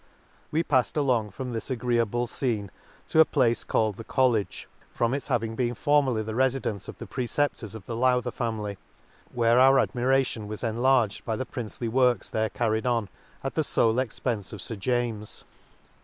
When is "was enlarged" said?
10.47-11.23